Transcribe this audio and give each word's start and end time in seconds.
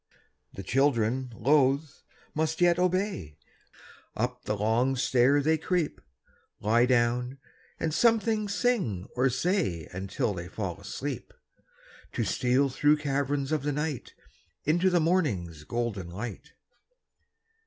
The 0.51 0.63
children, 0.63 1.31
loath, 1.35 2.01
must 2.33 2.59
yet 2.59 2.79
obey; 2.79 3.37
Up 4.15 4.45
the 4.45 4.57
long 4.57 4.95
stair 4.95 5.43
they 5.43 5.59
creep; 5.59 6.01
Lie 6.59 6.87
down, 6.87 7.37
and 7.79 7.93
something 7.93 8.49
sing 8.49 9.07
or 9.15 9.29
say 9.29 9.85
Until 9.93 10.33
they 10.33 10.47
fall 10.47 10.81
asleep, 10.81 11.35
To 12.13 12.23
steal 12.23 12.67
through 12.69 12.97
caverns 12.97 13.51
of 13.51 13.61
the 13.61 13.71
night 13.71 14.15
Into 14.65 14.89
the 14.89 14.99
morning's 14.99 15.65
golden 15.65 16.09
light. 16.09 16.53